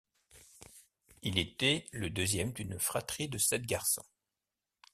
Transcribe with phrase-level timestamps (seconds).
[1.21, 4.01] Il était le deuxième d'une fratrie de sept garçons.